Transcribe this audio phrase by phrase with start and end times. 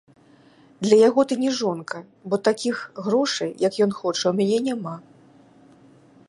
[0.85, 1.97] Для яго ты не жонка,
[2.31, 2.77] бо такіх
[3.09, 4.95] грошай, як ён хоча, у мяне няма.